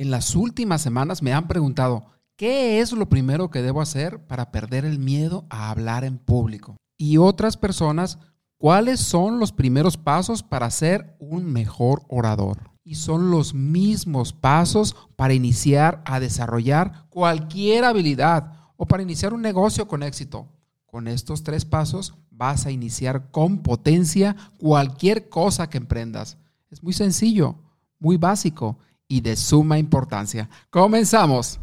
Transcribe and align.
En 0.00 0.12
las 0.12 0.36
últimas 0.36 0.80
semanas 0.80 1.24
me 1.24 1.32
han 1.32 1.48
preguntado, 1.48 2.06
¿qué 2.36 2.78
es 2.78 2.92
lo 2.92 3.08
primero 3.08 3.50
que 3.50 3.62
debo 3.62 3.80
hacer 3.80 4.24
para 4.28 4.52
perder 4.52 4.84
el 4.84 5.00
miedo 5.00 5.44
a 5.50 5.70
hablar 5.70 6.04
en 6.04 6.18
público? 6.18 6.76
Y 6.96 7.16
otras 7.16 7.56
personas, 7.56 8.16
¿cuáles 8.58 9.00
son 9.00 9.40
los 9.40 9.50
primeros 9.50 9.96
pasos 9.96 10.44
para 10.44 10.70
ser 10.70 11.16
un 11.18 11.52
mejor 11.52 12.02
orador? 12.08 12.70
Y 12.84 12.94
son 12.94 13.32
los 13.32 13.54
mismos 13.54 14.32
pasos 14.32 14.94
para 15.16 15.34
iniciar 15.34 16.00
a 16.04 16.20
desarrollar 16.20 17.08
cualquier 17.08 17.84
habilidad 17.84 18.52
o 18.76 18.86
para 18.86 19.02
iniciar 19.02 19.34
un 19.34 19.42
negocio 19.42 19.88
con 19.88 20.04
éxito. 20.04 20.46
Con 20.86 21.08
estos 21.08 21.42
tres 21.42 21.64
pasos 21.64 22.14
vas 22.30 22.66
a 22.66 22.70
iniciar 22.70 23.32
con 23.32 23.64
potencia 23.64 24.36
cualquier 24.58 25.28
cosa 25.28 25.68
que 25.68 25.78
emprendas. 25.78 26.38
Es 26.70 26.84
muy 26.84 26.92
sencillo, 26.92 27.56
muy 27.98 28.16
básico 28.16 28.78
y 29.08 29.22
de 29.22 29.36
suma 29.36 29.78
importancia. 29.78 30.50
Comenzamos. 30.68 31.58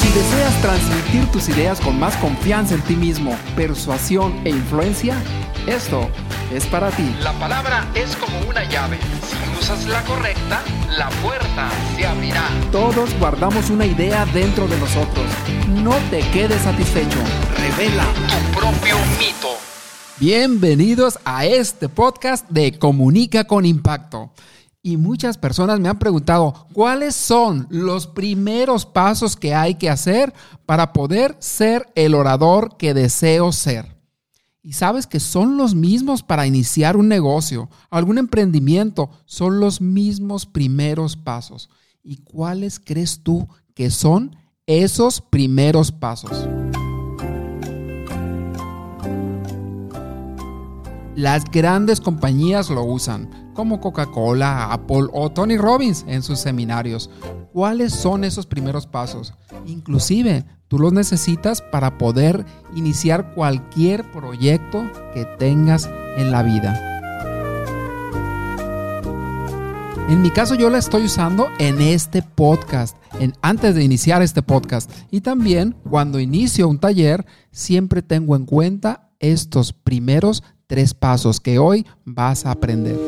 Si 0.00 0.08
deseas 0.08 0.60
transmitir 0.60 1.24
tus 1.30 1.48
ideas 1.48 1.80
con 1.80 1.98
más 2.00 2.16
confianza 2.16 2.74
en 2.74 2.82
ti 2.82 2.96
mismo, 2.96 3.36
persuasión 3.54 4.34
e 4.44 4.50
influencia, 4.50 5.16
esto 5.68 6.10
es 6.52 6.66
para 6.66 6.90
ti. 6.90 7.14
La 7.20 7.32
palabra 7.34 7.86
es 7.94 8.16
como 8.16 8.36
una 8.48 8.64
llave. 8.64 8.98
Usas 9.62 9.86
la 9.86 10.02
correcta, 10.02 10.60
la 10.98 11.08
puerta 11.22 11.70
se 11.94 12.04
abrirá. 12.04 12.48
Todos 12.72 13.16
guardamos 13.20 13.70
una 13.70 13.86
idea 13.86 14.26
dentro 14.34 14.66
de 14.66 14.76
nosotros. 14.76 15.24
No 15.68 15.94
te 16.10 16.18
quedes 16.32 16.62
satisfecho. 16.62 17.18
Revela 17.56 18.04
Tu 18.26 18.58
propio 18.58 18.96
mito. 19.20 19.50
Bienvenidos 20.18 21.16
a 21.24 21.46
este 21.46 21.88
podcast 21.88 22.48
de 22.50 22.76
Comunica 22.76 23.44
con 23.44 23.64
Impacto. 23.64 24.32
Y 24.82 24.96
muchas 24.96 25.38
personas 25.38 25.78
me 25.78 25.88
han 25.88 26.00
preguntado 26.00 26.66
cuáles 26.72 27.14
son 27.14 27.68
los 27.70 28.08
primeros 28.08 28.84
pasos 28.84 29.36
que 29.36 29.54
hay 29.54 29.76
que 29.76 29.90
hacer 29.90 30.34
para 30.66 30.92
poder 30.92 31.36
ser 31.38 31.86
el 31.94 32.16
orador 32.16 32.76
que 32.76 32.94
deseo 32.94 33.52
ser. 33.52 34.01
Y 34.64 34.74
sabes 34.74 35.08
que 35.08 35.18
son 35.18 35.56
los 35.56 35.74
mismos 35.74 36.22
para 36.22 36.46
iniciar 36.46 36.96
un 36.96 37.08
negocio, 37.08 37.68
algún 37.90 38.18
emprendimiento, 38.18 39.10
son 39.24 39.58
los 39.58 39.80
mismos 39.80 40.46
primeros 40.46 41.16
pasos. 41.16 41.68
¿Y 42.04 42.18
cuáles 42.18 42.78
crees 42.78 43.20
tú 43.24 43.48
que 43.74 43.90
son 43.90 44.36
esos 44.66 45.20
primeros 45.20 45.90
pasos? 45.90 46.48
Las 51.22 51.44
grandes 51.44 52.00
compañías 52.00 52.68
lo 52.68 52.82
usan, 52.82 53.30
como 53.54 53.80
Coca-Cola, 53.80 54.72
Apple 54.72 55.06
o 55.12 55.30
Tony 55.30 55.56
Robbins 55.56 56.04
en 56.08 56.20
sus 56.20 56.40
seminarios. 56.40 57.10
¿Cuáles 57.52 57.92
son 57.92 58.24
esos 58.24 58.44
primeros 58.44 58.88
pasos? 58.88 59.32
Inclusive, 59.64 60.44
tú 60.66 60.80
los 60.80 60.92
necesitas 60.92 61.62
para 61.62 61.96
poder 61.96 62.44
iniciar 62.74 63.34
cualquier 63.36 64.10
proyecto 64.10 64.82
que 65.14 65.24
tengas 65.24 65.88
en 66.16 66.32
la 66.32 66.42
vida. 66.42 66.88
En 70.08 70.22
mi 70.22 70.30
caso 70.32 70.56
yo 70.56 70.70
la 70.70 70.78
estoy 70.78 71.04
usando 71.04 71.46
en 71.60 71.80
este 71.80 72.22
podcast, 72.22 72.96
en, 73.20 73.32
antes 73.42 73.76
de 73.76 73.84
iniciar 73.84 74.22
este 74.22 74.42
podcast. 74.42 74.90
Y 75.12 75.20
también 75.20 75.76
cuando 75.88 76.18
inicio 76.18 76.66
un 76.66 76.80
taller, 76.80 77.24
siempre 77.52 78.02
tengo 78.02 78.34
en 78.34 78.44
cuenta 78.44 79.12
estos 79.20 79.72
primeros 79.72 80.42
tres 80.72 80.94
pasos 80.94 81.38
que 81.38 81.58
hoy 81.58 81.84
vas 82.06 82.46
a 82.46 82.52
aprender. 82.52 82.98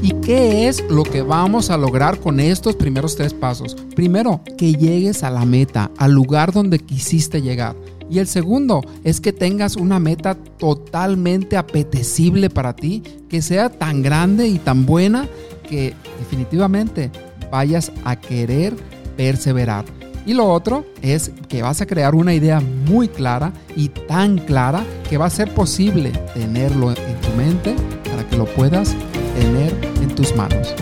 ¿Y 0.00 0.12
qué 0.22 0.66
es 0.66 0.82
lo 0.88 1.02
que 1.02 1.20
vamos 1.20 1.68
a 1.68 1.76
lograr 1.76 2.18
con 2.18 2.40
estos 2.40 2.74
primeros 2.74 3.16
tres 3.16 3.34
pasos? 3.34 3.76
Primero, 3.94 4.40
que 4.56 4.72
llegues 4.76 5.24
a 5.24 5.30
la 5.30 5.44
meta, 5.44 5.90
al 5.98 6.12
lugar 6.12 6.52
donde 6.52 6.78
quisiste 6.78 7.42
llegar. 7.42 7.76
Y 8.08 8.18
el 8.18 8.26
segundo 8.26 8.80
es 9.02 9.20
que 9.20 9.34
tengas 9.34 9.76
una 9.76 9.98
meta 9.98 10.36
totalmente 10.56 11.58
apetecible 11.58 12.48
para 12.48 12.74
ti, 12.74 13.02
que 13.28 13.42
sea 13.42 13.68
tan 13.68 14.00
grande 14.00 14.48
y 14.48 14.58
tan 14.58 14.86
buena 14.86 15.28
que 15.68 15.92
definitivamente 16.18 17.10
vayas 17.52 17.92
a 18.06 18.18
querer 18.18 18.74
perseverar. 19.18 19.84
Y 20.26 20.32
lo 20.32 20.46
otro 20.50 20.86
es 21.02 21.30
que 21.48 21.62
vas 21.62 21.80
a 21.80 21.86
crear 21.86 22.14
una 22.14 22.32
idea 22.32 22.60
muy 22.60 23.08
clara 23.08 23.52
y 23.76 23.88
tan 23.88 24.38
clara 24.38 24.84
que 25.08 25.18
va 25.18 25.26
a 25.26 25.30
ser 25.30 25.52
posible 25.52 26.12
tenerlo 26.32 26.90
en 26.90 27.20
tu 27.20 27.30
mente 27.36 27.76
para 28.10 28.26
que 28.26 28.36
lo 28.36 28.46
puedas 28.46 28.94
tener 29.38 29.72
en 30.00 30.14
tus 30.14 30.34
manos. 30.34 30.74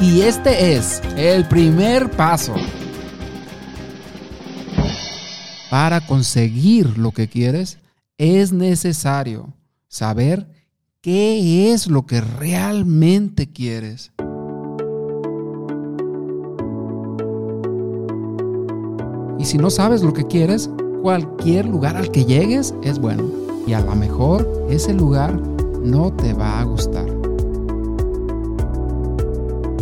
Y 0.00 0.22
este 0.22 0.76
es 0.76 1.00
el 1.16 1.46
primer 1.46 2.10
paso 2.10 2.54
para 5.70 6.00
conseguir 6.00 6.98
lo 6.98 7.12
que 7.12 7.28
quieres. 7.28 7.78
Es 8.18 8.52
necesario 8.52 9.54
saber 9.88 10.48
qué 11.00 11.72
es 11.72 11.86
lo 11.86 12.06
que 12.06 12.20
realmente 12.20 13.50
quieres. 13.50 14.12
Y 19.38 19.44
si 19.44 19.58
no 19.58 19.70
sabes 19.70 20.02
lo 20.02 20.12
que 20.12 20.26
quieres, 20.26 20.70
cualquier 21.02 21.66
lugar 21.66 21.96
al 21.96 22.10
que 22.10 22.24
llegues 22.24 22.74
es 22.82 22.98
bueno. 22.98 23.24
Y 23.66 23.72
a 23.72 23.80
lo 23.80 23.94
mejor 23.94 24.66
ese 24.70 24.94
lugar 24.94 25.40
no 25.82 26.12
te 26.12 26.32
va 26.32 26.60
a 26.60 26.64
gustar. 26.64 27.06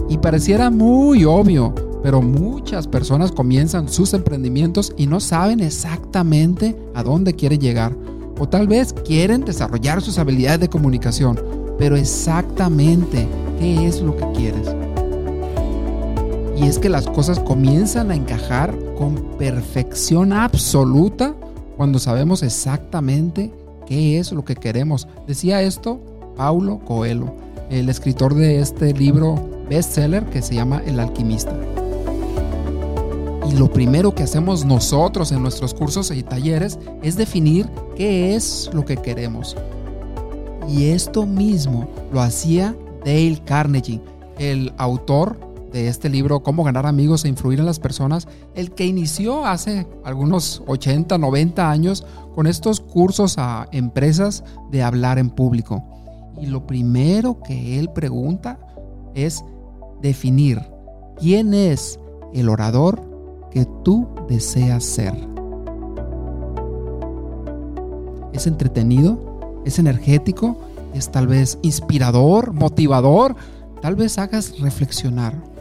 Y 0.09 0.19
pareciera 0.19 0.71
muy 0.71 1.25
obvio, 1.25 1.75
pero 2.03 2.21
muchas 2.21 2.87
personas 2.87 3.33
comienzan 3.33 3.89
sus 3.89 4.13
emprendimientos 4.13 4.93
y 4.97 5.07
no 5.07 5.21
saben 5.21 5.61
exactamente 5.61 6.77
a 6.95 7.03
dónde 7.03 7.35
quieren 7.35 7.61
llegar. 7.61 7.97
O 8.39 8.49
tal 8.49 8.67
vez 8.67 8.93
quieren 8.93 9.45
desarrollar 9.45 10.03
sus 10.03 10.19
habilidades 10.19 10.61
de 10.61 10.69
comunicación, 10.69 11.41
pero 11.79 11.97
exactamente 11.97 13.27
qué 13.59 13.87
es 13.87 14.01
lo 14.01 14.17
que 14.17 14.27
quieres. 14.33 14.69
Y 16.57 16.67
es 16.67 16.79
que 16.79 16.89
las 16.89 17.07
cosas 17.07 17.41
comienzan 17.41 18.11
a 18.11 18.15
encajar 18.15 18.77
con 19.05 19.37
perfección 19.37 20.33
absoluta 20.33 21.35
cuando 21.77 21.99
sabemos 21.99 22.43
exactamente 22.43 23.53
qué 23.87 24.19
es 24.19 24.33
lo 24.33 24.47
que 24.47 24.57
queremos. 24.57 25.07
Decía 25.27 25.61
esto 25.61 26.01
Paulo 26.39 26.79
Coelho, 26.87 27.35
el 27.69 27.91
escritor 27.91 28.35
de 28.35 28.61
este 28.61 28.95
libro 28.95 29.35
bestseller 29.69 30.25
que 30.31 30.41
se 30.41 30.55
llama 30.55 30.81
El 30.87 30.99
alquimista. 31.01 31.55
Y 33.47 33.53
lo 33.57 33.71
primero 33.71 34.15
que 34.15 34.23
hacemos 34.23 34.65
nosotros 34.65 35.33
en 35.33 35.43
nuestros 35.43 35.75
cursos 35.75 36.11
y 36.11 36.23
talleres 36.23 36.79
es 37.03 37.17
definir 37.17 37.69
qué 37.97 38.35
es 38.35 38.71
lo 38.73 38.87
que 38.87 38.97
queremos. 38.97 39.55
Y 40.67 40.87
esto 40.87 41.27
mismo 41.27 41.91
lo 42.11 42.23
hacía 42.23 42.75
Dale 43.05 43.43
Carnegie, 43.45 44.01
el 44.39 44.73
autor 44.79 45.37
de 45.75 45.89
este 45.89 46.09
libro, 46.09 46.45
Cómo 46.45 46.63
ganar 46.63 46.87
amigos 46.87 47.25
e 47.25 47.29
influir 47.29 47.59
en 47.59 47.67
las 47.67 47.81
personas, 47.81 48.29
el 48.55 48.71
que 48.71 48.87
inició 48.87 49.45
hace 49.45 49.89
algunos 50.05 50.63
80, 50.69 51.19
90 51.19 51.69
años 51.69 52.07
con 52.33 52.47
estos 52.47 52.79
cursos 52.79 53.39
a 53.39 53.67
empresas 53.73 54.45
de 54.71 54.85
hablar 54.85 55.19
en 55.19 55.31
público. 55.31 55.85
Y 56.41 56.47
lo 56.47 56.65
primero 56.65 57.41
que 57.41 57.81
él 57.81 57.91
pregunta 57.91 58.61
es 59.15 59.45
definir 60.01 60.63
quién 61.19 61.53
es 61.53 61.99
el 62.33 62.49
orador 62.49 63.03
que 63.51 63.67
tú 63.83 64.09
deseas 64.29 64.85
ser. 64.85 65.15
¿Es 68.33 68.47
entretenido? 68.47 69.63
¿Es 69.65 69.81
energético? 69.81 70.57
¿Es 70.95 71.11
tal 71.11 71.27
vez 71.27 71.59
inspirador, 71.63 72.53
motivador? 72.53 73.35
Tal 73.83 73.97
vez 73.97 74.19
hagas 74.19 74.61
reflexionar 74.61 75.54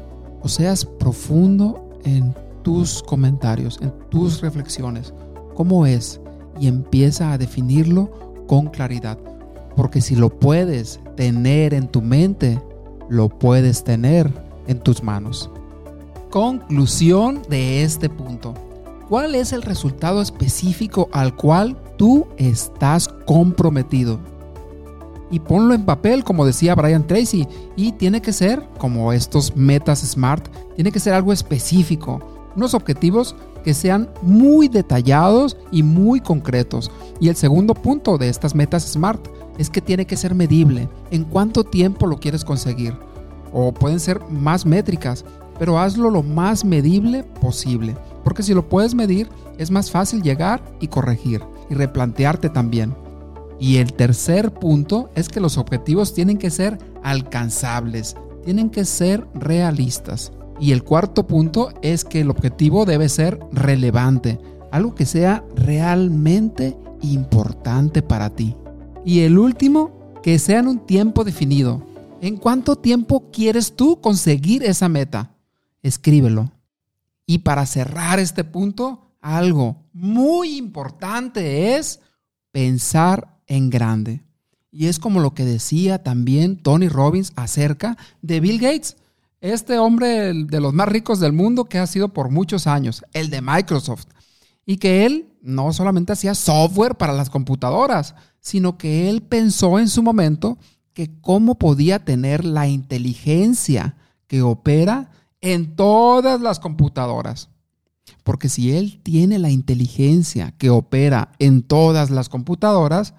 o 0.43 0.47
seas 0.49 0.85
profundo 0.85 1.89
en 2.03 2.35
tus 2.63 3.01
comentarios, 3.01 3.79
en 3.81 3.91
tus 4.09 4.41
reflexiones. 4.41 5.13
¿Cómo 5.55 5.85
es? 5.85 6.19
Y 6.59 6.67
empieza 6.67 7.31
a 7.31 7.37
definirlo 7.37 8.11
con 8.47 8.67
claridad. 8.67 9.17
Porque 9.75 10.01
si 10.01 10.15
lo 10.15 10.29
puedes 10.29 10.99
tener 11.15 11.73
en 11.73 11.87
tu 11.87 12.01
mente, 12.01 12.61
lo 13.09 13.29
puedes 13.29 13.83
tener 13.83 14.31
en 14.67 14.79
tus 14.79 15.01
manos. 15.01 15.49
Conclusión 16.29 17.41
de 17.49 17.83
este 17.83 18.09
punto. 18.09 18.53
¿Cuál 19.09 19.35
es 19.35 19.53
el 19.53 19.61
resultado 19.61 20.21
específico 20.21 21.09
al 21.11 21.35
cual 21.35 21.77
tú 21.97 22.27
estás 22.37 23.07
comprometido? 23.07 24.19
Y 25.33 25.39
ponlo 25.39 25.73
en 25.73 25.83
papel, 25.83 26.23
como 26.23 26.45
decía 26.45 26.75
Brian 26.75 27.07
Tracy. 27.07 27.47
Y 27.75 27.93
tiene 27.93 28.21
que 28.21 28.31
ser, 28.31 28.69
como 28.77 29.11
estos 29.13 29.55
metas 29.55 30.01
SMART, 30.01 30.47
tiene 30.75 30.91
que 30.91 30.99
ser 30.99 31.15
algo 31.15 31.33
específico. 31.33 32.19
Unos 32.55 32.75
objetivos 32.75 33.35
que 33.63 33.73
sean 33.73 34.11
muy 34.21 34.67
detallados 34.67 35.57
y 35.71 35.81
muy 35.81 36.19
concretos. 36.19 36.91
Y 37.19 37.29
el 37.29 37.35
segundo 37.35 37.73
punto 37.73 38.19
de 38.19 38.29
estas 38.29 38.53
metas 38.53 38.83
SMART 38.83 39.27
es 39.57 39.71
que 39.71 39.81
tiene 39.81 40.05
que 40.05 40.17
ser 40.17 40.35
medible. 40.35 40.87
¿En 41.09 41.23
cuánto 41.23 41.63
tiempo 41.63 42.05
lo 42.05 42.19
quieres 42.19 42.45
conseguir? 42.45 42.95
O 43.51 43.73
pueden 43.73 43.99
ser 43.99 44.21
más 44.29 44.67
métricas, 44.67 45.25
pero 45.57 45.79
hazlo 45.79 46.11
lo 46.11 46.21
más 46.21 46.63
medible 46.63 47.23
posible. 47.41 47.97
Porque 48.23 48.43
si 48.43 48.53
lo 48.53 48.69
puedes 48.69 48.93
medir, 48.93 49.29
es 49.57 49.71
más 49.71 49.89
fácil 49.89 50.21
llegar 50.21 50.61
y 50.79 50.89
corregir 50.89 51.41
y 51.71 51.73
replantearte 51.73 52.49
también. 52.49 52.93
Y 53.63 53.77
el 53.77 53.93
tercer 53.93 54.53
punto 54.53 55.09
es 55.15 55.29
que 55.29 55.39
los 55.39 55.57
objetivos 55.57 56.13
tienen 56.13 56.37
que 56.37 56.49
ser 56.49 56.77
alcanzables, 57.01 58.17
tienen 58.43 58.69
que 58.69 58.83
ser 58.83 59.25
realistas. 59.33 60.33
Y 60.59 60.73
el 60.73 60.83
cuarto 60.83 61.27
punto 61.27 61.71
es 61.81 62.03
que 62.03 62.19
el 62.19 62.29
objetivo 62.29 62.83
debe 62.83 63.07
ser 63.07 63.39
relevante, 63.53 64.37
algo 64.69 64.95
que 64.95 65.05
sea 65.05 65.45
realmente 65.55 66.75
importante 67.03 68.01
para 68.01 68.31
ti. 68.31 68.53
Y 69.05 69.21
el 69.21 69.39
último, 69.39 70.19
que 70.21 70.39
sea 70.39 70.59
en 70.59 70.67
un 70.67 70.85
tiempo 70.85 71.23
definido. 71.23 71.87
¿En 72.19 72.35
cuánto 72.35 72.75
tiempo 72.75 73.31
quieres 73.31 73.77
tú 73.77 74.01
conseguir 74.01 74.63
esa 74.63 74.89
meta? 74.89 75.37
Escríbelo. 75.81 76.51
Y 77.25 77.37
para 77.37 77.65
cerrar 77.65 78.19
este 78.19 78.43
punto, 78.43 79.13
algo 79.21 79.77
muy 79.93 80.57
importante 80.57 81.77
es 81.77 82.01
pensar 82.51 83.32
en 83.47 83.69
grande. 83.69 84.23
Y 84.71 84.87
es 84.87 84.99
como 84.99 85.19
lo 85.19 85.33
que 85.33 85.45
decía 85.45 86.01
también 86.01 86.57
Tony 86.57 86.87
Robbins 86.87 87.31
acerca 87.35 87.97
de 88.21 88.39
Bill 88.39 88.59
Gates, 88.59 88.97
este 89.39 89.77
hombre 89.77 90.33
de 90.33 90.59
los 90.59 90.73
más 90.73 90.87
ricos 90.87 91.19
del 91.19 91.33
mundo 91.33 91.65
que 91.65 91.77
ha 91.77 91.85
sido 91.85 92.09
por 92.09 92.31
muchos 92.31 92.65
años, 92.65 93.03
el 93.13 93.29
de 93.29 93.41
Microsoft. 93.41 94.07
Y 94.65 94.77
que 94.77 95.05
él 95.05 95.27
no 95.41 95.73
solamente 95.73 96.13
hacía 96.13 96.33
software 96.33 96.95
para 96.95 97.13
las 97.13 97.29
computadoras, 97.29 98.15
sino 98.39 98.77
que 98.77 99.09
él 99.09 99.21
pensó 99.21 99.77
en 99.77 99.89
su 99.89 100.01
momento 100.01 100.57
que 100.93 101.11
cómo 101.21 101.55
podía 101.55 101.99
tener 101.99 102.45
la 102.45 102.67
inteligencia 102.67 103.95
que 104.27 104.41
opera 104.41 105.11
en 105.41 105.75
todas 105.75 106.39
las 106.41 106.59
computadoras. 106.59 107.49
Porque 108.23 108.47
si 108.47 108.71
él 108.71 109.01
tiene 109.03 109.37
la 109.37 109.49
inteligencia 109.49 110.53
que 110.57 110.69
opera 110.69 111.33
en 111.39 111.61
todas 111.61 112.09
las 112.09 112.29
computadoras, 112.29 113.13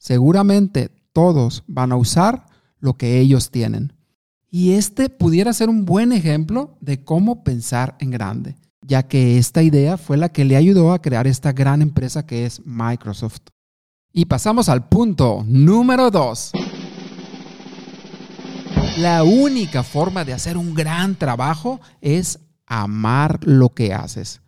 seguramente 0.00 0.90
todos 1.12 1.62
van 1.68 1.92
a 1.92 1.96
usar 1.96 2.46
lo 2.80 2.94
que 2.94 3.20
ellos 3.20 3.50
tienen. 3.50 3.92
Y 4.50 4.72
este 4.72 5.10
pudiera 5.10 5.52
ser 5.52 5.68
un 5.68 5.84
buen 5.84 6.10
ejemplo 6.10 6.76
de 6.80 7.04
cómo 7.04 7.44
pensar 7.44 7.96
en 8.00 8.10
grande, 8.10 8.56
ya 8.80 9.06
que 9.06 9.38
esta 9.38 9.62
idea 9.62 9.96
fue 9.96 10.16
la 10.16 10.30
que 10.30 10.44
le 10.44 10.56
ayudó 10.56 10.92
a 10.92 11.00
crear 11.00 11.28
esta 11.28 11.52
gran 11.52 11.82
empresa 11.82 12.26
que 12.26 12.46
es 12.46 12.66
Microsoft. 12.66 13.42
Y 14.12 14.24
pasamos 14.24 14.68
al 14.68 14.88
punto 14.88 15.44
número 15.46 16.10
2. 16.10 16.52
La 18.98 19.22
única 19.22 19.84
forma 19.84 20.24
de 20.24 20.32
hacer 20.32 20.56
un 20.56 20.74
gran 20.74 21.14
trabajo 21.14 21.80
es 22.00 22.40
amar 22.66 23.38
lo 23.44 23.68
que 23.74 23.94
haces. 23.94 24.40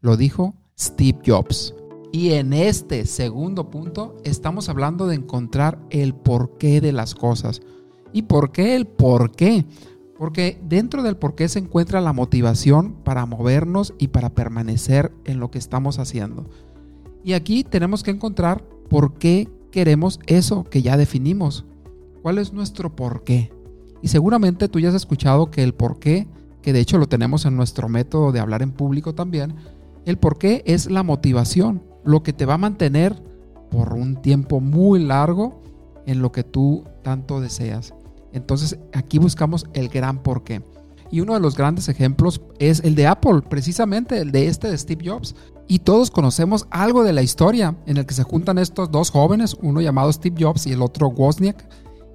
Lo 0.00 0.16
dijo 0.16 0.54
Steve 0.76 1.18
Jobs. 1.24 1.74
Y 2.14 2.34
en 2.34 2.52
este 2.52 3.06
segundo 3.06 3.70
punto 3.70 4.18
estamos 4.22 4.68
hablando 4.68 5.08
de 5.08 5.16
encontrar 5.16 5.80
el 5.90 6.14
porqué 6.14 6.80
de 6.80 6.92
las 6.92 7.12
cosas. 7.16 7.60
¿Y 8.12 8.22
por 8.22 8.52
qué 8.52 8.76
el 8.76 8.86
porqué? 8.86 9.66
Porque 10.16 10.56
dentro 10.62 11.02
del 11.02 11.16
porqué 11.16 11.48
se 11.48 11.58
encuentra 11.58 12.00
la 12.00 12.12
motivación 12.12 12.92
para 13.02 13.26
movernos 13.26 13.94
y 13.98 14.06
para 14.06 14.30
permanecer 14.30 15.10
en 15.24 15.40
lo 15.40 15.50
que 15.50 15.58
estamos 15.58 15.98
haciendo. 15.98 16.48
Y 17.24 17.32
aquí 17.32 17.64
tenemos 17.64 18.04
que 18.04 18.12
encontrar 18.12 18.62
por 18.88 19.14
qué 19.14 19.48
queremos 19.72 20.20
eso 20.28 20.62
que 20.62 20.82
ya 20.82 20.96
definimos. 20.96 21.64
¿Cuál 22.22 22.38
es 22.38 22.52
nuestro 22.52 22.94
porqué? 22.94 23.50
Y 24.02 24.06
seguramente 24.06 24.68
tú 24.68 24.78
ya 24.78 24.90
has 24.90 24.94
escuchado 24.94 25.50
que 25.50 25.64
el 25.64 25.74
porqué, 25.74 26.28
que 26.62 26.72
de 26.72 26.78
hecho 26.78 26.96
lo 26.96 27.08
tenemos 27.08 27.44
en 27.44 27.56
nuestro 27.56 27.88
método 27.88 28.30
de 28.30 28.38
hablar 28.38 28.62
en 28.62 28.70
público 28.70 29.16
también, 29.16 29.56
el 30.04 30.16
porqué 30.16 30.62
es 30.64 30.88
la 30.88 31.02
motivación 31.02 31.82
lo 32.04 32.22
que 32.22 32.32
te 32.32 32.46
va 32.46 32.54
a 32.54 32.58
mantener 32.58 33.20
por 33.70 33.92
un 33.94 34.20
tiempo 34.22 34.60
muy 34.60 35.02
largo 35.02 35.60
en 36.06 36.22
lo 36.22 36.32
que 36.32 36.44
tú 36.44 36.84
tanto 37.02 37.40
deseas. 37.40 37.94
Entonces 38.32 38.78
aquí 38.92 39.18
buscamos 39.18 39.66
el 39.74 39.88
gran 39.88 40.22
porqué. 40.22 40.62
Y 41.10 41.20
uno 41.20 41.34
de 41.34 41.40
los 41.40 41.56
grandes 41.56 41.88
ejemplos 41.88 42.40
es 42.58 42.80
el 42.80 42.94
de 42.94 43.06
Apple, 43.06 43.42
precisamente 43.48 44.18
el 44.18 44.32
de 44.32 44.48
este 44.48 44.68
de 44.68 44.78
Steve 44.78 45.08
Jobs. 45.08 45.34
Y 45.68 45.80
todos 45.80 46.10
conocemos 46.10 46.66
algo 46.70 47.04
de 47.04 47.12
la 47.12 47.22
historia 47.22 47.76
en 47.86 47.96
el 47.96 48.06
que 48.06 48.14
se 48.14 48.22
juntan 48.22 48.58
estos 48.58 48.90
dos 48.90 49.10
jóvenes, 49.10 49.56
uno 49.62 49.80
llamado 49.80 50.12
Steve 50.12 50.36
Jobs 50.38 50.66
y 50.66 50.72
el 50.72 50.82
otro 50.82 51.08
Wozniak, 51.08 51.64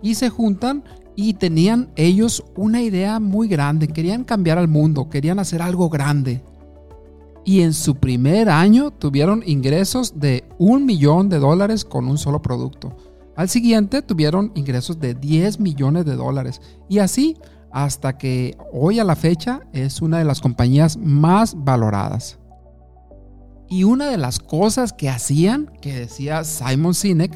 y 0.02 0.16
se 0.16 0.30
juntan 0.30 0.84
y 1.16 1.34
tenían 1.34 1.90
ellos 1.96 2.44
una 2.56 2.82
idea 2.82 3.20
muy 3.20 3.48
grande, 3.48 3.88
querían 3.88 4.24
cambiar 4.24 4.58
al 4.58 4.68
mundo, 4.68 5.10
querían 5.10 5.40
hacer 5.40 5.62
algo 5.62 5.90
grande 5.90 6.44
y 7.50 7.62
en 7.64 7.74
su 7.74 7.96
primer 7.96 8.48
año 8.48 8.92
tuvieron 8.92 9.42
ingresos 9.44 10.20
de 10.20 10.48
un 10.60 10.86
millón 10.86 11.30
de 11.30 11.40
dólares 11.40 11.84
con 11.84 12.08
un 12.08 12.20
solo 12.20 12.44
producto. 12.44 12.96
Al 13.36 13.50
siguiente 13.50 14.04
tuvieron 14.04 14.52
ingresos 14.54 15.00
de 15.00 15.16
10 15.16 15.60
millones 15.60 16.06
de 16.06 16.16
dólares 16.16 16.62
y 16.90 17.00
así 17.00 17.38
hasta 17.72 18.20
que 18.20 18.56
hoy 18.72 19.00
a 19.00 19.04
la 19.04 19.16
fecha 19.16 19.62
es 19.74 20.00
una 20.04 20.20
de 20.20 20.26
las 20.26 20.42
compañías 20.42 20.96
más 20.98 21.56
valoradas. 21.58 22.38
Y 23.68 23.84
una 23.84 24.12
de 24.12 24.18
las 24.18 24.38
cosas 24.38 24.94
que 24.94 25.10
hacían, 25.10 25.72
que 25.82 26.02
decía 26.02 26.44
Simon 26.44 26.94
Sinek, 26.94 27.34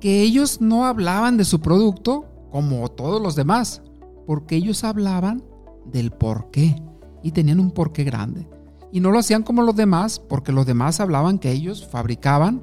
que 0.00 0.20
ellos 0.20 0.60
no 0.60 0.84
hablaban 0.84 1.38
de 1.38 1.46
su 1.46 1.62
producto 1.62 2.26
como 2.50 2.90
todos 2.90 3.22
los 3.22 3.36
demás, 3.36 3.80
porque 4.26 4.56
ellos 4.56 4.84
hablaban 4.84 5.42
del 5.86 6.10
por 6.10 6.50
qué 6.50 6.76
y 7.22 7.30
tenían 7.30 7.58
un 7.58 7.70
porqué 7.70 8.04
grande. 8.04 8.46
Y 8.92 9.00
no 9.00 9.10
lo 9.10 9.18
hacían 9.18 9.42
como 9.42 9.62
los 9.62 9.76
demás, 9.76 10.18
porque 10.18 10.52
los 10.52 10.66
demás 10.66 11.00
hablaban 11.00 11.38
que 11.38 11.52
ellos 11.52 11.86
fabricaban, 11.86 12.62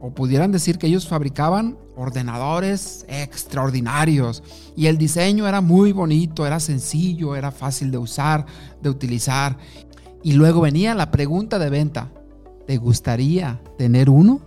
o 0.00 0.10
pudieran 0.10 0.52
decir 0.52 0.78
que 0.78 0.86
ellos 0.86 1.08
fabricaban 1.08 1.78
ordenadores 1.96 3.06
extraordinarios. 3.08 4.42
Y 4.76 4.86
el 4.86 4.98
diseño 4.98 5.48
era 5.48 5.60
muy 5.60 5.92
bonito, 5.92 6.46
era 6.46 6.60
sencillo, 6.60 7.34
era 7.34 7.50
fácil 7.50 7.90
de 7.90 7.98
usar, 7.98 8.44
de 8.82 8.90
utilizar. 8.90 9.56
Y 10.22 10.34
luego 10.34 10.60
venía 10.60 10.94
la 10.94 11.10
pregunta 11.10 11.58
de 11.58 11.70
venta, 11.70 12.12
¿te 12.66 12.76
gustaría 12.76 13.62
tener 13.78 14.10
uno? 14.10 14.40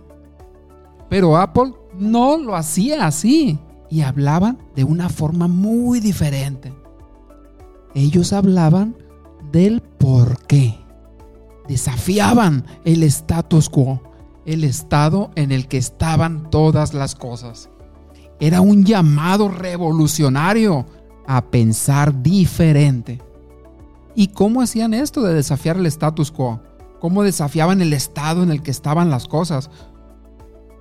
Pero 1.08 1.36
Apple 1.36 1.72
no 1.98 2.36
lo 2.38 2.54
hacía 2.54 3.06
así 3.06 3.58
y 3.90 4.02
hablaban 4.02 4.58
de 4.76 4.84
una 4.84 5.08
forma 5.08 5.48
muy 5.48 6.00
diferente. 6.00 6.72
Ellos 7.94 8.32
hablaban 8.32 8.94
del 9.50 9.80
por 9.80 10.40
qué 10.46 10.78
desafiaban 11.68 12.64
el 12.84 13.02
status 13.04 13.68
quo, 13.68 14.02
el 14.46 14.64
estado 14.64 15.30
en 15.36 15.52
el 15.52 15.68
que 15.68 15.76
estaban 15.76 16.50
todas 16.50 16.94
las 16.94 17.14
cosas. 17.14 17.68
Era 18.40 18.60
un 18.60 18.84
llamado 18.84 19.48
revolucionario 19.48 20.86
a 21.26 21.44
pensar 21.50 22.22
diferente. 22.22 23.20
¿Y 24.14 24.28
cómo 24.28 24.62
hacían 24.62 24.94
esto 24.94 25.22
de 25.22 25.34
desafiar 25.34 25.76
el 25.76 25.86
status 25.86 26.32
quo? 26.32 26.60
¿Cómo 27.00 27.22
desafiaban 27.22 27.82
el 27.82 27.92
estado 27.92 28.42
en 28.42 28.50
el 28.50 28.62
que 28.62 28.70
estaban 28.70 29.10
las 29.10 29.28
cosas? 29.28 29.70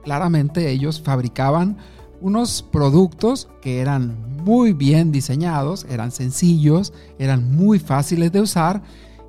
Claramente 0.03 0.70
ellos 0.70 1.01
fabricaban 1.01 1.77
unos 2.22 2.63
productos 2.63 3.50
que 3.62 3.79
eran 3.79 4.15
muy 4.44 4.74
bien 4.74 5.12
diseñados, 5.12 5.86
eran 5.89 6.12
sencillos, 6.12 6.94
eran 7.20 7.56
muy 7.56 7.79
fáciles 7.79 8.32
de 8.32 8.41
usar 8.41 8.82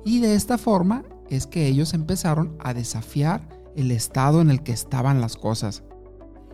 y 0.05 0.19
de 0.21 0.33
esta 0.33 0.57
forma 0.57 1.03
es 1.29 1.47
que 1.47 1.67
ellos 1.67 1.93
empezaron 1.93 2.55
a 2.59 2.73
desafiar 2.73 3.47
el 3.75 3.91
estado 3.91 4.41
en 4.41 4.49
el 4.49 4.63
que 4.63 4.71
estaban 4.71 5.21
las 5.21 5.35
cosas. 5.35 5.83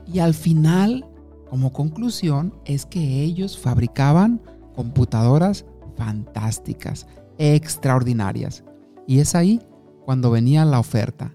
Y 0.05 0.20
al 0.20 0.34
final, 0.34 1.08
como 1.50 1.74
conclusión, 1.74 2.53
es 2.65 2.86
que 2.86 3.22
ellos 3.22 3.58
fabricaban 3.58 4.41
computadoras 4.75 5.65
fantásticas, 5.96 7.08
extraordinarias. 7.38 8.63
Y 9.08 9.20
es 9.20 9.36
ahí 9.36 9.62
cuando 10.03 10.32
venía 10.32 10.65
la 10.65 10.79
oferta. 10.79 11.34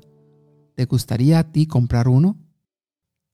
¿Te 0.75 0.85
gustaría 0.85 1.41
a 1.41 1.53
ti 1.53 1.67
comprar 1.67 2.09
uno? 2.09 2.37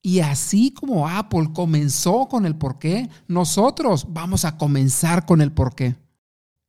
Y 0.02 0.20
así 0.20 0.72
como 0.72 1.08
Apple 1.08 1.50
comenzó 1.52 2.26
con 2.28 2.46
el 2.46 2.56
porqué, 2.56 3.10
nosotros 3.26 4.06
vamos 4.10 4.44
a 4.44 4.56
comenzar 4.56 5.26
con 5.26 5.40
el 5.40 5.52
porqué. 5.52 5.96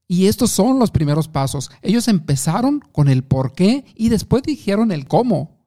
Y 0.07 0.27
estos 0.27 0.51
son 0.51 0.79
los 0.79 0.91
primeros 0.91 1.27
pasos. 1.27 1.69
Ellos 1.81 2.07
empezaron 2.07 2.79
con 2.79 3.09
el 3.09 3.23
por 3.23 3.53
qué 3.53 3.85
y 3.95 4.09
después 4.09 4.43
dijeron 4.43 4.91
el 4.91 5.07
cómo. 5.07 5.57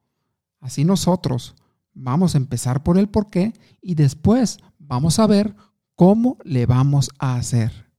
Así 0.61 0.85
nosotros 0.85 1.54
vamos 1.92 2.35
a 2.35 2.38
empezar 2.38 2.82
por 2.82 2.97
el 2.97 3.09
por 3.09 3.28
qué 3.28 3.52
y 3.82 3.94
después 3.94 4.59
vamos 4.78 5.18
a 5.18 5.26
ver 5.26 5.54
cómo 5.94 6.38
le 6.44 6.64
vamos 6.64 7.11
a 7.18 7.37
hacer. 7.37 7.90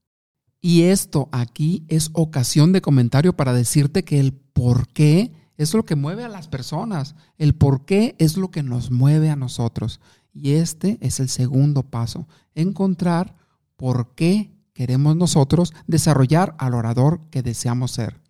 Y 0.60 0.82
esto 0.82 1.28
aquí 1.32 1.84
es 1.88 2.10
ocasión 2.12 2.72
de 2.72 2.80
comentario 2.80 3.36
para 3.36 3.52
decirte 3.52 4.04
que 4.04 4.20
el 4.20 4.32
por 4.32 4.88
qué 4.88 5.32
es 5.56 5.74
lo 5.74 5.84
que 5.84 5.96
mueve 5.96 6.24
a 6.24 6.28
las 6.28 6.48
personas. 6.48 7.14
El 7.38 7.54
por 7.54 7.84
qué 7.84 8.16
es 8.18 8.36
lo 8.36 8.50
que 8.50 8.62
nos 8.62 8.90
mueve 8.90 9.30
a 9.30 9.36
nosotros. 9.36 10.00
Y 10.32 10.52
este 10.52 10.98
es 11.00 11.20
el 11.20 11.28
segundo 11.28 11.82
paso, 11.82 12.26
encontrar 12.54 13.36
por 13.76 14.14
qué 14.14 14.52
queremos 14.72 15.16
nosotros 15.16 15.72
desarrollar 15.86 16.54
al 16.58 16.74
orador 16.74 17.20
que 17.30 17.42
deseamos 17.42 17.92
ser. 17.92 18.20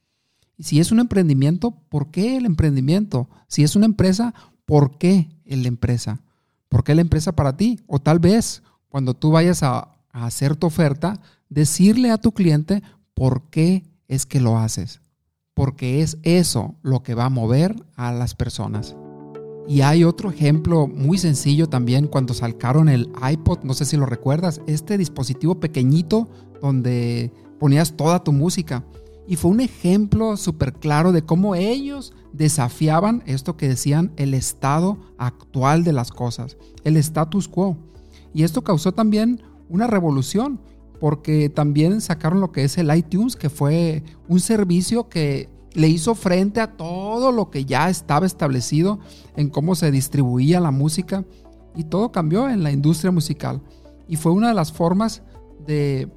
Y 0.57 0.65
si 0.65 0.81
es 0.81 0.93
un 0.93 1.01
emprendimiento, 1.01 1.73
¿por 1.89 2.11
qué 2.11 2.37
el 2.37 2.47
emprendimiento? 2.47 3.29
Si 3.49 3.63
es 3.63 3.77
una 3.77 3.87
empresa, 3.87 4.35
¿por 4.65 4.99
qué 4.99 5.29
la 5.45 5.69
empresa? 5.69 6.21
¿Por 6.69 6.85
qué 6.85 6.95
la 6.95 7.03
empresa 7.03 7.33
para 7.33 7.57
ti? 7.57 7.81
O 7.87 7.99
tal 7.99 8.19
vez 8.19 8.63
cuando 8.89 9.15
tú 9.15 9.31
vayas 9.31 9.63
a, 9.63 9.97
a 10.11 10.27
hacer 10.27 10.57
tu 10.57 10.67
oferta, 10.67 11.21
decirle 11.49 12.11
a 12.11 12.19
tu 12.19 12.33
cliente 12.33 12.83
por 13.15 13.51
qué 13.51 13.85
es 14.09 14.27
que 14.27 14.41
lo 14.41 14.59
haces. 14.59 15.01
Porque 15.55 16.03
es 16.03 16.19
eso 16.23 16.77
lo 16.83 17.03
que 17.03 17.15
va 17.15 17.27
a 17.27 17.31
mover 17.31 17.77
a 17.97 18.13
las 18.13 18.35
personas. 18.35 18.97
Y 19.69 19.83
hay 19.83 20.05
otro 20.05 20.31
ejemplo 20.31 20.89
muy 20.89 21.19
sencillo 21.19 21.69
también 21.69 22.09
cuando 22.09 22.35
sacaron 22.35 22.89
el 22.89 23.11
iPod, 23.31 23.61
no 23.63 23.75
sé 23.75 23.85
si 23.85 23.97
lo 23.97 24.07
recuerdas, 24.07 24.61
este 24.67 24.99
dispositivo 24.99 25.61
pequeñito 25.61 26.29
donde 26.61 27.33
ponías 27.59 27.97
toda 27.97 28.25
tu 28.25 28.33
música. 28.33 28.85
Y 29.27 29.37
fue 29.37 29.53
un 29.53 29.61
ejemplo 29.61 30.37
súper 30.37 30.73
claro 30.73 31.13
de 31.13 31.23
cómo 31.23 31.55
ellos 31.55 32.13
desafiaban 32.33 33.23
esto 33.27 33.57
que 33.57 33.69
decían 33.69 34.13
el 34.17 34.35
estado 34.35 34.99
actual 35.17 35.85
de 35.85 35.93
las 35.93 36.11
cosas, 36.11 36.57
el 36.83 36.97
status 36.97 37.47
quo. 37.47 37.77
Y 38.35 38.43
esto 38.43 38.65
causó 38.65 38.93
también 38.93 39.43
una 39.69 39.87
revolución, 39.87 40.61
porque 40.99 41.49
también 41.49 42.01
sacaron 42.01 42.41
lo 42.41 42.53
que 42.53 42.65
es 42.65 42.79
el 42.79 42.95
iTunes, 42.95 43.37
que 43.37 43.49
fue 43.49 44.03
un 44.29 44.41
servicio 44.41 45.09
que 45.09 45.49
le 45.75 45.89
hizo 45.89 46.15
frente 46.15 46.61
a 46.61 46.77
todo 46.77 47.33
lo 47.33 47.51
que 47.51 47.65
ya 47.65 47.89
estaba 47.89 48.27
establecido 48.27 49.01
en 49.37 49.49
cómo 49.49 49.75
se 49.75 49.91
distribuía 49.91 50.61
la 50.61 50.71
música 50.71 51.25
y 51.75 51.85
todo 51.85 52.13
cambió 52.13 52.49
en 52.49 52.63
la 52.63 52.73
industria 52.73 53.11
musical. 53.11 53.63
Y 54.09 54.17
fue 54.17 54.33
una 54.33 54.49
de 54.49 54.55
las 54.55 54.73
formas 54.73 55.23
de 55.67 56.11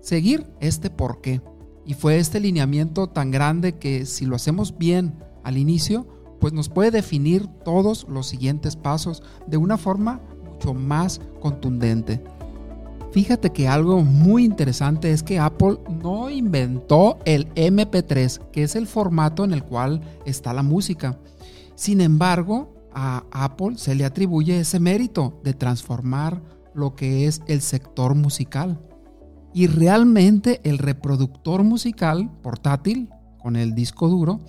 seguir 0.00 0.46
este 0.60 0.90
porqué. 0.90 1.40
Y 1.84 1.94
fue 1.94 2.18
este 2.18 2.40
lineamiento 2.40 3.08
tan 3.08 3.30
grande 3.30 3.76
que 3.76 4.04
si 4.04 4.26
lo 4.26 4.36
hacemos 4.36 4.76
bien 4.76 5.14
al 5.44 5.56
inicio, 5.56 6.06
pues 6.40 6.52
nos 6.52 6.68
puede 6.68 6.90
definir 6.90 7.46
todos 7.64 8.06
los 8.08 8.26
siguientes 8.26 8.76
pasos 8.76 9.22
de 9.46 9.56
una 9.56 9.78
forma 9.78 10.20
mucho 10.52 10.74
más 10.74 11.20
contundente. 11.40 12.22
Fíjate 13.12 13.50
que 13.50 13.68
algo 13.68 14.02
muy 14.02 14.44
interesante 14.44 15.10
es 15.10 15.22
que 15.22 15.38
Apple 15.38 15.78
no 16.02 16.28
inventó 16.28 17.18
el 17.24 17.48
MP3, 17.54 18.50
que 18.50 18.62
es 18.62 18.76
el 18.76 18.86
formato 18.86 19.44
en 19.44 19.52
el 19.52 19.64
cual 19.64 20.02
está 20.26 20.52
la 20.52 20.62
música. 20.62 21.18
Sin 21.74 22.00
embargo, 22.00 22.74
a 22.92 23.24
Apple 23.30 23.78
se 23.78 23.94
le 23.94 24.04
atribuye 24.04 24.60
ese 24.60 24.78
mérito 24.78 25.40
de 25.42 25.54
transformar 25.54 26.42
lo 26.74 26.94
que 26.96 27.26
es 27.26 27.42
el 27.46 27.60
sector 27.60 28.14
musical. 28.14 28.78
Y 29.54 29.66
realmente 29.66 30.60
el 30.64 30.78
reproductor 30.78 31.64
musical 31.64 32.30
portátil 32.42 33.08
con 33.40 33.56
el 33.56 33.74
disco 33.74 34.08
duro 34.08 34.40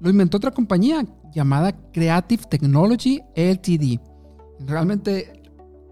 lo 0.00 0.10
inventó 0.10 0.36
otra 0.36 0.52
compañía 0.52 1.04
llamada 1.34 1.72
Creative 1.92 2.44
Technology 2.48 3.20
LTD. 3.34 4.00
Realmente 4.60 5.35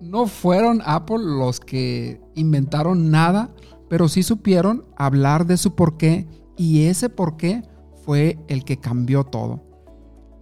no 0.04 0.26
fueron 0.26 0.82
Apple 0.84 1.18
los 1.18 1.60
que 1.60 2.20
inventaron 2.34 3.10
nada, 3.10 3.50
pero 3.88 4.08
sí 4.08 4.22
supieron 4.22 4.84
hablar 4.96 5.46
de 5.46 5.56
su 5.56 5.74
porqué 5.74 6.26
y 6.56 6.84
ese 6.84 7.08
porqué 7.08 7.62
fue 8.04 8.38
el 8.48 8.64
que 8.64 8.78
cambió 8.78 9.24
todo. 9.24 9.62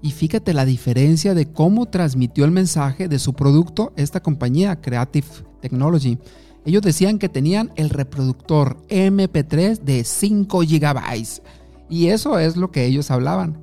Y 0.02 0.10
fíjate 0.10 0.52
la 0.52 0.64
diferencia 0.64 1.32
de 1.32 1.52
cómo 1.52 1.86
transmitió 1.86 2.44
el 2.44 2.50
mensaje 2.50 3.08
de 3.08 3.20
su 3.20 3.34
producto 3.34 3.92
esta 3.96 4.20
compañía, 4.20 4.80
Creative 4.80 5.26
Technology. 5.60 6.18
Ellos 6.64 6.82
decían 6.82 7.18
que 7.18 7.28
tenían 7.28 7.70
el 7.76 7.90
reproductor 7.90 8.76
MP3 8.88 9.80
de 9.80 10.02
5 10.02 10.58
GB. 10.60 11.40
Y 11.88 12.08
eso 12.08 12.38
es 12.38 12.56
lo 12.56 12.72
que 12.72 12.84
ellos 12.84 13.12
hablaban. 13.12 13.60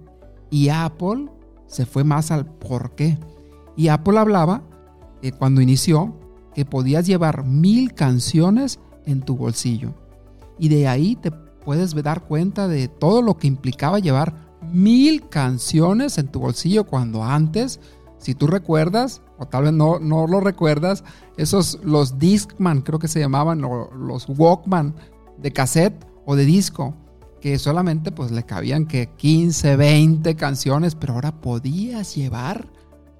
Y 0.49 0.69
Apple 0.69 1.27
se 1.67 1.85
fue 1.85 2.05
más 2.05 2.31
al 2.31 2.45
porqué. 2.45 3.17
Y 3.75 3.89
Apple 3.89 4.17
hablaba 4.17 4.63
eh, 5.21 5.31
cuando 5.31 5.61
inició 5.61 6.15
que 6.53 6.65
podías 6.65 7.05
llevar 7.05 7.45
mil 7.45 7.93
canciones 7.93 8.79
en 9.05 9.21
tu 9.21 9.35
bolsillo. 9.35 9.93
Y 10.57 10.69
de 10.69 10.87
ahí 10.87 11.15
te 11.15 11.31
puedes 11.31 11.93
dar 12.03 12.23
cuenta 12.23 12.67
de 12.67 12.87
todo 12.87 13.21
lo 13.21 13.37
que 13.37 13.47
implicaba 13.47 13.99
llevar 13.99 14.49
mil 14.71 15.29
canciones 15.29 16.17
en 16.17 16.27
tu 16.27 16.39
bolsillo 16.39 16.85
cuando 16.85 17.23
antes, 17.23 17.79
si 18.17 18.35
tú 18.35 18.47
recuerdas, 18.47 19.21
o 19.37 19.45
tal 19.45 19.63
vez 19.63 19.73
no, 19.73 19.99
no 19.99 20.27
lo 20.27 20.39
recuerdas, 20.39 21.03
esos, 21.37 21.79
los 21.83 22.19
Discman 22.19 22.81
creo 22.81 22.99
que 22.99 23.07
se 23.07 23.19
llamaban, 23.19 23.63
o 23.63 23.89
los 23.93 24.27
Walkman 24.27 24.95
de 25.37 25.53
cassette 25.53 26.05
o 26.25 26.35
de 26.35 26.45
disco, 26.45 26.93
que 27.39 27.57
solamente 27.57 28.11
pues 28.11 28.31
le 28.31 28.43
cabían 28.43 28.85
que 28.85 29.09
15, 29.15 29.75
20 29.77 30.35
canciones, 30.35 30.95
pero 30.95 31.13
ahora 31.13 31.31
podías 31.31 32.15
llevar 32.15 32.67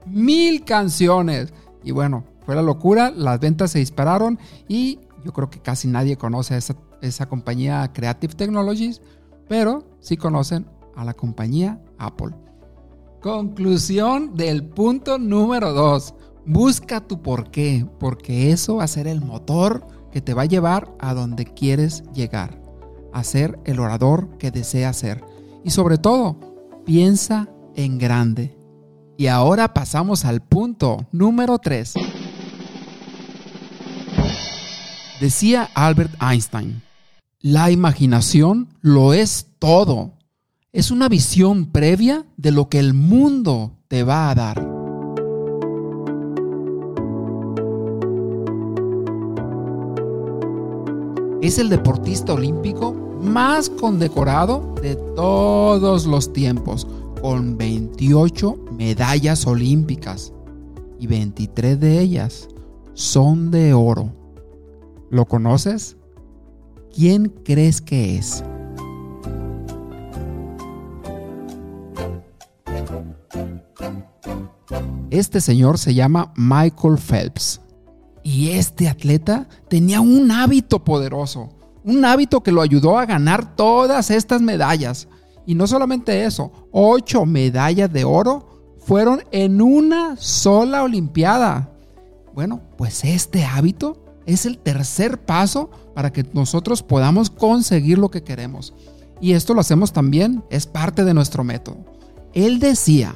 mil 0.06 0.65
canciones. 0.65 1.53
Y 1.83 1.91
bueno, 1.91 2.25
fue 2.45 2.55
la 2.55 2.62
locura, 2.62 3.12
las 3.12 3.39
ventas 3.39 3.71
se 3.71 3.79
dispararon 3.79 4.39
y 4.67 5.00
yo 5.24 5.33
creo 5.33 5.50
que 5.50 5.59
casi 5.59 5.88
nadie 5.88 6.17
conoce 6.17 6.55
a 6.55 6.57
esa, 7.01 7.29
compañía 7.29 7.91
Creative 7.93 8.33
Technologies, 8.33 9.01
pero 9.48 9.83
sí 10.00 10.17
conocen 10.17 10.65
a 10.95 11.03
la 11.03 11.13
compañía 11.13 11.81
Apple. 11.98 12.36
Conclusión 13.21 14.36
del 14.36 14.63
punto 14.65 15.17
número 15.17 15.74
2. 15.74 16.13
Busca 16.45 17.01
tu 17.01 17.21
por 17.21 17.51
qué, 17.51 17.86
porque 18.00 18.51
eso 18.51 18.77
va 18.77 18.86
a 18.86 18.88
ser 18.88 19.07
el 19.07 19.21
motor 19.21 19.86
que 20.12 20.21
te 20.21 20.33
va 20.33 20.43
a 20.43 20.45
llevar 20.45 20.91
a 21.00 21.13
donde 21.13 21.45
quieres 21.45 22.03
llegar, 22.13 22.62
a 23.13 23.24
ser 23.24 23.59
el 23.65 23.79
orador 23.79 24.38
que 24.38 24.51
deseas 24.51 24.98
ser. 24.98 25.24
Y 25.63 25.71
sobre 25.71 25.98
todo, 25.98 26.38
piensa 26.86 27.50
en 27.75 27.98
grande. 27.98 28.58
Y 29.19 29.27
ahora 29.27 29.73
pasamos 29.73 30.23
al 30.23 30.39
punto 30.39 31.05
número 31.11 31.59
3. 31.59 31.93
Decía 35.19 35.69
Albert 35.73 36.13
Einstein, 36.21 36.81
la 37.41 37.69
imaginación 37.69 38.69
lo 38.79 39.13
es 39.13 39.47
todo. 39.59 40.13
Es 40.71 40.89
una 40.89 41.09
visión 41.09 41.65
previa 41.65 42.27
de 42.38 42.51
lo 42.51 42.69
que 42.69 42.79
el 42.79 42.93
mundo 42.93 43.73
te 43.89 44.03
va 44.03 44.29
a 44.29 44.35
dar. 44.35 44.65
Es 51.41 51.59
el 51.59 51.67
deportista 51.67 52.35
olímpico 52.35 52.93
más 53.19 53.69
condecorado 53.69 54.75
de 54.81 54.95
todos 54.95 56.05
los 56.05 56.31
tiempos 56.31 56.88
con 57.21 57.57
28 57.57 58.55
medallas 58.77 59.45
olímpicas 59.45 60.33
y 60.99 61.07
23 61.07 61.79
de 61.79 61.99
ellas 61.99 62.47
son 62.93 63.51
de 63.51 63.73
oro. 63.73 64.13
¿Lo 65.09 65.25
conoces? 65.25 65.97
¿Quién 66.93 67.29
crees 67.43 67.81
que 67.81 68.17
es? 68.17 68.43
Este 75.09 75.41
señor 75.41 75.77
se 75.77 75.93
llama 75.93 76.31
Michael 76.35 76.97
Phelps. 76.97 77.61
Y 78.21 78.51
este 78.51 78.88
atleta 78.88 79.47
tenía 79.67 80.01
un 80.01 80.29
hábito 80.29 80.83
poderoso, 80.83 81.49
un 81.83 82.05
hábito 82.05 82.41
que 82.41 82.51
lo 82.51 82.61
ayudó 82.61 82.97
a 82.99 83.05
ganar 83.05 83.55
todas 83.55 84.11
estas 84.11 84.41
medallas. 84.41 85.07
Y 85.50 85.56
no 85.56 85.65
solamente 85.65 86.25
eso, 86.25 86.51
ocho 86.72 87.25
medallas 87.25 87.91
de 87.91 88.03
oro 88.03 88.75
fueron 88.86 89.24
en 89.32 89.63
una 89.63 90.15
sola 90.15 90.84
Olimpiada. 90.84 91.72
Bueno, 92.36 92.62
pues 92.77 93.03
este 93.03 93.44
hábito 93.44 93.98
es 94.27 94.46
el 94.46 94.60
tercer 94.60 95.20
paso 95.25 95.72
para 95.96 96.13
que 96.13 96.24
nosotros 96.34 96.84
podamos 96.84 97.32
conseguir 97.32 97.98
lo 97.98 98.12
que 98.12 98.22
queremos. 98.22 98.75
Y 99.22 99.34
esto 99.34 99.56
lo 99.56 99.62
hacemos 99.62 99.91
también, 99.91 100.44
es 100.51 100.68
parte 100.68 101.03
de 101.03 101.15
nuestro 101.15 101.44
método. 101.44 101.77
Él 102.36 102.60
decía, 102.60 103.15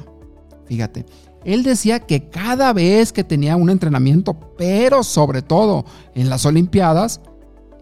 fíjate, 0.66 1.06
él 1.44 1.62
decía 1.62 2.00
que 2.00 2.30
cada 2.30 2.72
vez 2.72 3.12
que 3.12 3.22
tenía 3.22 3.54
un 3.54 3.70
entrenamiento, 3.70 4.34
pero 4.58 5.04
sobre 5.04 5.40
todo 5.40 5.84
en 6.16 6.28
las 6.28 6.44
Olimpiadas, 6.46 7.20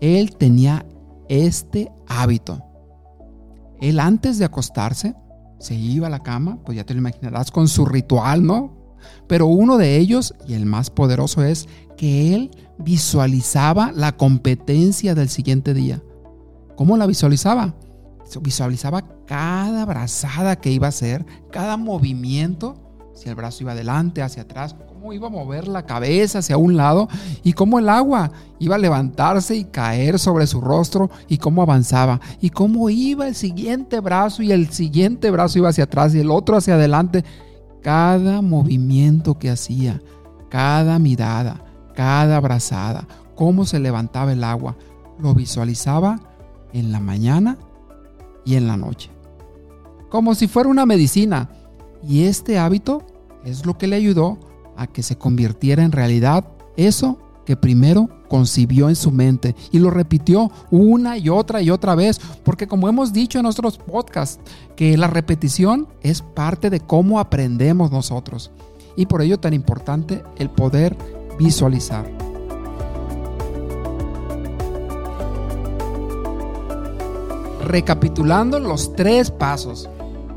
él 0.03 0.37
tenía 0.37 0.85
este 1.31 1.91
hábito. 2.07 2.63
Él 3.83 4.01
antes 4.01 4.39
de 4.39 4.47
acostarse 4.47 5.15
se 5.59 5.75
iba 5.75 6.07
a 6.07 6.11
la 6.11 6.23
cama, 6.23 6.59
pues 6.65 6.77
ya 6.77 6.85
te 6.85 6.95
lo 6.95 7.01
imaginarás 7.01 7.51
con 7.51 7.69
su 7.69 7.85
ritual, 7.85 8.47
¿no? 8.47 8.83
pero 9.27 9.47
uno 9.47 9.79
de 9.79 9.97
ellos, 9.97 10.35
y 10.47 10.55
el 10.55 10.67
más 10.67 10.91
poderoso, 10.91 11.43
es 11.43 11.69
que 11.97 12.35
él 12.35 12.51
visualizaba 12.79 13.93
la 13.93 14.12
competencia 14.17 15.15
del 15.15 15.29
siguiente 15.29 15.75
día. 15.75 16.03
¿Cómo 16.77 16.97
la 16.97 17.07
visualizaba? 17.07 17.75
Visualizaba 18.41 19.03
cada 19.27 19.85
brazada 19.85 20.57
que 20.57 20.71
iba 20.71 20.87
a 20.87 20.91
hacer, 20.91 21.25
cada 21.51 21.77
movimiento, 21.77 23.11
si 23.15 23.29
el 23.29 23.35
brazo 23.35 23.62
iba 23.62 23.73
adelante, 23.73 24.23
hacia 24.23 24.43
atrás, 24.43 24.75
cómo 25.03 25.15
iba 25.15 25.27
a 25.27 25.31
mover 25.31 25.67
la 25.67 25.85
cabeza 25.85 26.39
hacia 26.39 26.57
un 26.57 26.77
lado 26.77 27.09
y 27.43 27.55
cómo 27.55 27.81
el 27.81 27.89
agua 27.89 28.31
iba 28.61 28.77
a 28.77 28.79
levantarse 28.79 29.57
y 29.57 29.65
caer 29.65 30.21
sobre 30.21 30.47
su 30.47 30.61
rostro 30.61 31.11
y 31.27 31.39
cómo 31.39 31.61
avanzaba 31.61 32.21
y 32.41 32.51
cómo 32.51 32.89
iba 32.89 33.27
el 33.27 33.35
siguiente 33.35 33.99
brazo 33.99 34.45
y 34.45 34.53
el 34.53 34.71
siguiente 34.71 35.33
brazo 35.33 35.59
iba 35.59 35.71
hacia 35.71 35.85
atrás 35.85 36.15
y 36.15 36.21
el 36.21 36.31
otro 36.31 36.57
hacia 36.57 36.75
adelante. 36.75 37.25
Cada 37.83 38.43
movimiento 38.43 39.41
que 39.41 39.51
hacía, 39.51 40.01
cada 40.49 41.01
mirada, 41.01 41.65
cada 41.97 42.37
abrazada, 42.37 43.09
cómo 43.35 43.65
se 43.65 43.81
levantaba 43.81 44.33
el 44.33 44.45
agua, 44.45 44.77
lo 45.19 45.35
visualizaba 45.35 46.21
en 46.73 46.93
la 46.93 47.01
mañana 47.01 47.59
y 48.45 48.55
en 48.55 48.69
la 48.69 48.77
noche. 48.77 49.11
Como 50.11 50.37
si 50.37 50.47
fuera 50.47 50.69
una 50.69 50.87
medicina. 50.87 51.49
Y 52.05 52.25
este 52.25 52.59
hábito 52.59 53.05
es 53.45 53.67
lo 53.67 53.79
que 53.79 53.89
le 53.89 53.97
ayudó 53.97 54.52
que 54.87 55.03
se 55.03 55.17
convirtiera 55.17 55.83
en 55.83 55.93
realidad 55.93 56.45
eso 56.77 57.19
que 57.45 57.57
primero 57.57 58.09
concibió 58.29 58.89
en 58.89 58.97
su 58.97 59.11
mente 59.11 59.55
y 59.73 59.79
lo 59.79 59.91
repitió 59.91 60.51
una 60.71 61.19
y 61.19 61.29
otra 61.29 61.61
y 61.61 61.71
otra 61.71 61.95
vez, 61.95 62.21
porque 62.45 62.67
como 62.67 62.89
hemos 62.89 63.12
dicho 63.12 63.39
en 63.39 63.45
nuestros 63.45 63.79
podcasts, 63.79 64.41
que 64.77 64.97
la 64.97 65.07
repetición 65.07 65.89
es 66.03 66.23
parte 66.23 66.71
de 66.71 66.81
cómo 66.81 67.19
aprendemos 67.21 67.91
nosotros. 67.91 68.51
Y 68.97 69.07
por 69.07 69.23
ello 69.23 69.39
tan 69.39 69.55
importante 69.55 70.23
el 70.39 70.51
poder 70.51 70.97
visualizar. 71.39 72.11
Recapitulando 77.65 78.59
los 78.61 78.95
tres 78.95 79.31
pasos. 79.31 79.89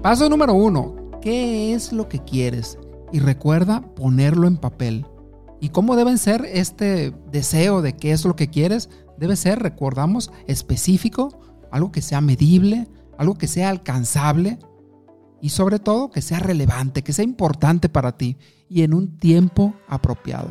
Paso 0.02 0.30
número 0.30 0.54
uno, 0.54 0.96
¿qué 1.22 1.74
es 1.74 1.92
lo 1.92 2.08
que 2.08 2.20
quieres? 2.20 2.78
Y 3.16 3.20
recuerda 3.20 3.80
ponerlo 3.96 4.46
en 4.46 4.58
papel. 4.58 5.06
¿Y 5.62 5.70
cómo 5.70 5.96
deben 5.96 6.18
ser 6.18 6.44
este 6.52 7.14
deseo 7.32 7.82
de 7.82 7.96
qué 7.96 8.12
es 8.12 8.26
lo 8.26 8.36
que 8.36 8.50
quieres? 8.50 8.90
Debe 9.18 9.38
ser, 9.38 9.60
recordamos, 9.60 10.34
específico, 10.48 11.40
algo 11.72 11.94
que 11.94 12.02
sea 12.02 12.20
medible, 12.20 12.90
algo 13.18 13.36
que 13.36 13.48
sea 13.48 13.70
alcanzable 13.70 14.60
y 15.40 15.48
sobre 15.48 15.80
todo 15.80 16.12
que 16.12 16.22
sea 16.22 16.40
relevante, 16.40 17.06
que 17.06 17.14
sea 17.14 17.24
importante 17.24 17.88
para 17.88 18.18
ti 18.18 18.36
y 18.68 18.82
en 18.82 18.94
un 18.94 19.18
tiempo 19.18 19.76
apropiado. 19.88 20.50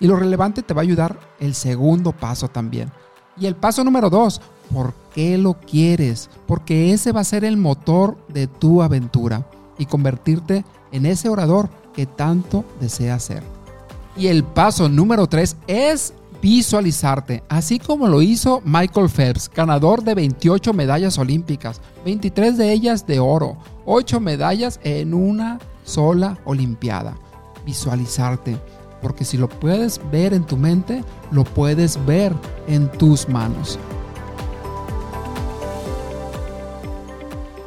Y 0.00 0.08
lo 0.08 0.16
relevante 0.16 0.62
te 0.62 0.74
va 0.74 0.80
a 0.80 0.82
ayudar 0.82 1.20
el 1.38 1.54
segundo 1.54 2.10
paso 2.10 2.48
también. 2.48 2.90
Y 3.36 3.46
el 3.46 3.54
paso 3.54 3.84
número 3.84 4.10
dos, 4.10 4.40
¿por 4.74 4.92
qué 5.14 5.38
lo 5.38 5.54
quieres? 5.60 6.30
Porque 6.48 6.92
ese 6.92 7.12
va 7.12 7.20
a 7.20 7.24
ser 7.24 7.44
el 7.44 7.56
motor 7.56 8.26
de 8.26 8.48
tu 8.48 8.82
aventura 8.82 9.46
y 9.78 9.86
convertirte 9.86 10.64
en 10.90 11.06
ese 11.06 11.28
orador 11.28 11.70
que 11.94 12.06
tanto 12.06 12.64
desea 12.80 13.18
ser. 13.18 13.42
Y 14.16 14.26
el 14.26 14.44
paso 14.44 14.88
número 14.88 15.26
3 15.26 15.56
es 15.66 16.14
visualizarte, 16.42 17.44
así 17.48 17.78
como 17.78 18.08
lo 18.08 18.20
hizo 18.20 18.60
Michael 18.64 19.08
Phelps, 19.08 19.48
ganador 19.48 20.02
de 20.02 20.14
28 20.14 20.72
medallas 20.72 21.16
olímpicas, 21.18 21.80
23 22.04 22.58
de 22.58 22.72
ellas 22.72 23.06
de 23.06 23.20
oro, 23.20 23.56
8 23.86 24.18
medallas 24.18 24.80
en 24.82 25.14
una 25.14 25.60
sola 25.84 26.38
olimpiada. 26.44 27.14
Visualizarte, 27.64 28.58
porque 29.00 29.24
si 29.24 29.36
lo 29.36 29.48
puedes 29.48 30.00
ver 30.10 30.34
en 30.34 30.44
tu 30.44 30.56
mente, 30.56 31.04
lo 31.30 31.44
puedes 31.44 32.04
ver 32.06 32.34
en 32.66 32.90
tus 32.90 33.28
manos. 33.28 33.78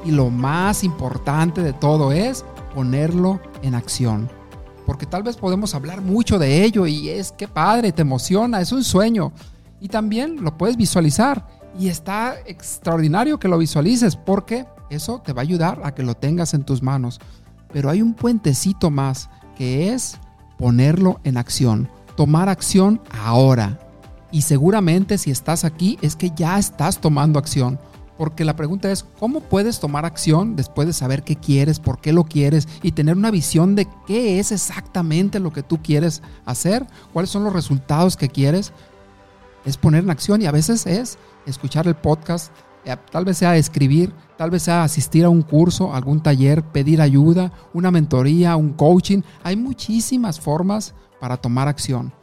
Y 0.04 0.12
lo 0.12 0.30
más 0.30 0.84
importante 0.84 1.64
de 1.64 1.74
todo 1.74 2.12
es 2.12 2.46
ponerlo 2.76 3.40
en 3.64 3.74
acción. 3.74 4.30
Porque 4.86 5.08
tal 5.08 5.24
vez 5.24 5.38
podemos 5.38 5.74
hablar 5.74 6.02
mucho 6.02 6.38
de 6.38 6.64
ello 6.64 6.86
y 6.86 7.10
es 7.10 7.32
que 7.32 7.48
padre, 7.48 7.92
te 7.92 8.04
emociona, 8.04 8.62
es 8.62 8.72
un 8.72 8.84
sueño. 8.84 9.32
Y 9.80 9.88
también 9.88 10.44
lo 10.44 10.58
puedes 10.58 10.78
visualizar. 10.78 11.48
Y 11.80 11.88
está 11.88 12.36
extraordinario 12.46 13.40
que 13.40 13.48
lo 13.48 13.58
visualices 13.58 14.16
porque 14.16 14.66
eso 14.90 15.22
te 15.26 15.34
va 15.34 15.42
a 15.42 15.44
ayudar 15.44 15.82
a 15.84 15.96
que 15.96 16.04
lo 16.04 16.16
tengas 16.16 16.54
en 16.54 16.64
tus 16.64 16.84
manos. 16.84 17.20
Pero 17.74 17.90
hay 17.90 18.02
un 18.02 18.14
puentecito 18.14 18.92
más 18.92 19.30
que 19.56 19.94
es 19.94 20.20
ponerlo 20.58 21.20
en 21.24 21.38
acción, 21.38 21.90
tomar 22.16 22.50
acción 22.50 23.02
ahora. 23.24 23.80
Y 24.32 24.42
seguramente 24.42 25.18
si 25.18 25.32
estás 25.32 25.64
aquí 25.64 25.98
es 26.02 26.16
que 26.16 26.32
ya 26.36 26.60
estás 26.60 27.00
tomando 27.00 27.40
acción 27.40 27.80
porque 28.18 28.46
la 28.46 28.56
pregunta 28.56 28.92
es, 28.92 29.04
¿cómo 29.20 29.42
puedes 29.42 29.80
tomar 29.80 30.06
acción 30.06 30.56
después 30.56 30.88
de 30.88 30.94
saber 30.94 31.24
qué 31.24 31.36
quieres, 31.36 31.80
por 31.80 32.00
qué 32.00 32.14
lo 32.14 32.24
quieres 32.24 32.68
y 32.82 32.94
tener 32.94 33.18
una 33.18 33.32
visión 33.32 33.76
de 33.76 33.88
qué 34.08 34.40
es 34.40 34.52
exactamente 34.52 35.40
lo 35.40 35.52
que 35.52 35.64
tú 35.64 35.82
quieres 35.82 36.22
hacer? 36.46 36.86
¿Cuáles 37.14 37.30
son 37.30 37.44
los 37.44 37.54
resultados 37.54 38.16
que 38.16 38.30
quieres? 38.30 38.72
Es 39.66 39.78
poner 39.78 40.04
en 40.04 40.10
acción 40.10 40.42
y 40.42 40.46
a 40.46 40.52
veces 40.52 40.86
es 40.86 41.18
escuchar 41.46 41.88
el 41.88 41.96
podcast, 41.96 42.52
eh, 42.86 42.96
tal 43.12 43.26
vez 43.26 43.38
sea 43.38 43.58
escribir, 43.58 44.14
tal 44.38 44.52
vez 44.52 44.64
sea 44.64 44.84
asistir 44.84 45.26
a 45.26 45.30
un 45.30 45.42
curso, 45.42 45.94
algún 45.94 46.22
taller, 46.22 46.64
pedir 46.64 47.02
ayuda, 47.02 47.52
una 47.74 47.92
mentoría, 47.92 48.56
un 48.56 48.74
coaching. 48.74 49.22
Hay 49.44 49.56
muchísimas 49.56 50.40
formas 50.40 50.94
para 51.20 51.38
tomar 51.38 51.68
acción. 51.68 52.14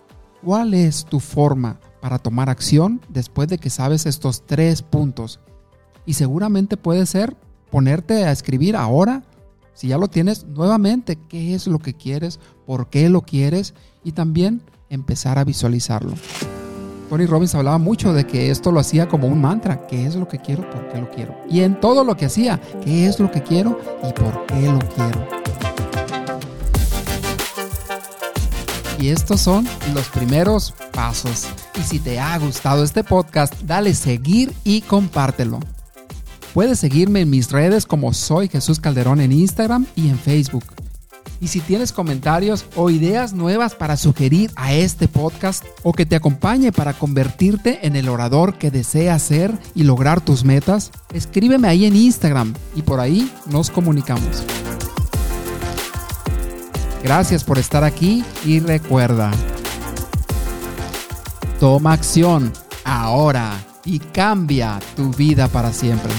¿Cuál 0.43 0.75
es 0.75 1.05
tu 1.05 1.21
forma 1.21 1.79
para 2.01 2.19
tomar 2.19 2.49
acción 2.49 3.01
después 3.09 3.49
de 3.49 3.59
que 3.59 3.71
sabes 3.71 4.07
estos 4.07 4.47
tres 4.47 4.83
puntos? 4.83 5.41
Y 6.07 6.15
seguramente 6.15 6.77
puede 6.77 7.07
ser 7.07 7.37
ponerte 7.71 8.25
a 8.25 8.33
escribir 8.33 8.77
ahora, 8.77 9.23
si 9.75 9.89
ya 9.89 9.99
lo 9.99 10.09
tienes, 10.09 10.45
nuevamente, 10.45 11.17
qué 11.29 11.55
es 11.55 11.67
lo 11.67 11.79
que 11.79 11.95
quieres, 11.95 12.39
por 12.67 12.89
qué 12.89 13.09
lo 13.09 13.23
quieres 13.23 13.75
y 14.05 14.13
también 14.13 14.63
empezar 14.91 15.39
a 15.39 15.45
visualizarlo. 15.45 16.13
Tony 17.09 17.27
Robbins 17.27 17.55
hablaba 17.55 17.79
mucho 17.79 18.15
de 18.15 18.27
que 18.27 18.51
esto 18.51 18.73
lo 18.73 18.81
hacía 18.81 19.09
como 19.09 19.27
un 19.27 19.41
mantra, 19.41 19.87
qué 19.87 20.07
es 20.07 20.17
lo 20.17 20.27
que 20.29 20.39
quiero, 20.39 20.69
por 20.71 20.89
qué 20.89 20.99
lo 20.99 21.11
quiero. 21.11 21.35
Y 21.49 21.61
en 21.61 21.79
todo 21.79 22.05
lo 22.05 22.17
que 22.17 22.27
hacía, 22.27 22.61
qué 22.83 23.07
es 23.07 23.21
lo 23.21 23.31
que 23.31 23.43
quiero 23.43 23.79
y 24.03 24.13
por 24.13 24.47
qué 24.47 24.63
lo 24.63 24.79
quiero. 24.79 25.27
Y 28.99 29.09
estos 29.09 29.41
son 29.41 29.67
los 29.95 30.09
primeros 30.09 30.73
pasos. 30.93 31.49
Y 31.79 31.83
si 31.83 31.99
te 31.99 32.21
ha 32.21 32.39
gustado 32.39 32.85
este 32.85 33.03
podcast, 33.03 33.61
dale 33.63 33.95
seguir 33.95 34.55
y 34.65 34.81
compártelo. 34.83 35.61
Puedes 36.55 36.81
seguirme 36.81 37.23
en 37.23 37.31
mis 37.31 37.51
redes 37.51 37.87
como 37.87 38.13
Soy 38.13 38.49
Jesús 38.49 38.79
Calderón 38.79 39.23
en 39.23 39.33
Instagram 39.33 39.87
y 39.97 40.11
en 40.11 40.19
Facebook. 40.19 40.65
Y 41.41 41.49
si 41.49 41.61
tienes 41.61 41.93
comentarios 41.93 42.67
o 42.77 42.91
ideas 42.91 43.33
nuevas 43.33 43.75
para 43.75 43.97
sugerir 43.97 44.51
a 44.55 44.75
este 44.75 45.09
podcast 45.09 45.65
o 45.83 45.95
que 45.95 46.05
te 46.05 46.15
acompañe 46.15 46.71
para 46.71 46.93
convertirte 46.93 47.87
en 47.87 47.97
el 47.97 48.09
orador 48.09 48.59
que 48.59 48.71
deseas 48.71 49.23
ser 49.23 49.59
y 49.75 49.85
lograr 49.85 50.21
tus 50.21 50.45
metas, 50.45 50.91
escríbeme 51.15 51.69
ahí 51.69 51.87
en 51.87 51.97
Instagram 51.97 52.53
y 52.77 52.83
por 52.83 53.01
ahí 53.01 53.33
nos 53.51 53.71
comunicamos. 53.71 54.45
Gracias 57.03 57.43
por 57.45 57.59
estar 57.59 57.83
aquí 57.83 58.23
y 58.45 58.61
recuerda, 58.61 59.33
toma 61.59 61.95
acción 61.95 62.53
ahora 62.85 63.59
y 63.85 63.99
cambia 63.99 64.79
tu 64.95 65.11
vida 65.13 65.49
para 65.49 65.73
siempre. 65.73 66.13